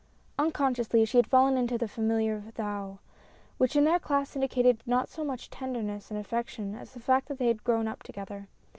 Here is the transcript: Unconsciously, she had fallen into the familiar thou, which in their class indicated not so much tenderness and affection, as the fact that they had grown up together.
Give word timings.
Unconsciously, 0.39 1.05
she 1.05 1.17
had 1.19 1.27
fallen 1.27 1.55
into 1.57 1.77
the 1.77 1.87
familiar 1.87 2.45
thou, 2.55 2.97
which 3.59 3.75
in 3.75 3.83
their 3.83 3.99
class 3.99 4.33
indicated 4.35 4.81
not 4.87 5.09
so 5.09 5.23
much 5.23 5.47
tenderness 5.51 6.09
and 6.09 6.19
affection, 6.19 6.73
as 6.73 6.93
the 6.95 6.99
fact 6.99 7.27
that 7.27 7.37
they 7.37 7.49
had 7.49 7.63
grown 7.63 7.87
up 7.87 8.01
together. 8.01 8.47